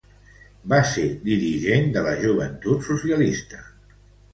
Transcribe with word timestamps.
Va 0.73 0.79
ser 0.93 1.03
dirigent 1.29 1.95
de 1.99 2.05
la 2.09 2.17
Juventud 2.25 2.87
Socialista. 2.93 3.67